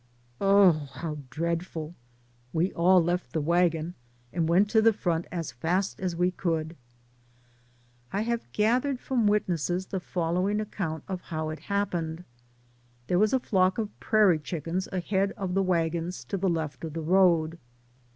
Oh, 0.41 0.89
how 0.95 1.19
dreadful. 1.29 1.93
We 2.53 2.73
all 2.73 3.03
left 3.03 3.33
the 3.33 3.39
wagon 3.39 3.93
and 4.33 4.49
went 4.49 4.67
to 4.71 4.81
the 4.81 4.93
front 4.93 5.27
as 5.31 5.51
fast 5.51 5.99
as 5.99 6.15
we 6.15 6.31
could. 6.31 6.75
I 8.11 8.21
have 8.21 8.51
gathered 8.51 8.99
from 8.99 9.27
witnesses 9.27 9.85
the 9.85 9.99
follow 9.99 10.49
ing 10.49 10.59
account 10.59 11.03
of 11.07 11.21
how 11.21 11.49
it 11.49 11.59
happened. 11.69 12.23
There 13.05 13.19
was 13.19 13.31
a 13.31 13.39
flock 13.39 13.77
of 13.77 13.99
prairie 13.99 14.39
chickens 14.39 14.87
ahead 14.91 15.33
of 15.33 15.53
the 15.53 15.61
wagons 15.61 16.23
to 16.29 16.37
the 16.37 16.49
left 16.49 16.83
of 16.83 16.93
the 16.93 17.01
road. 17.03 17.59